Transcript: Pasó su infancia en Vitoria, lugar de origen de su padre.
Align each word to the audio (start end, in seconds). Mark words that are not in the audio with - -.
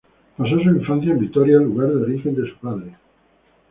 Pasó 0.35 0.55
su 0.57 0.61
infancia 0.67 1.11
en 1.11 1.19
Vitoria, 1.19 1.59
lugar 1.59 1.89
de 1.89 2.01
origen 2.05 2.33
de 2.33 2.49
su 2.49 2.57
padre. 2.57 2.97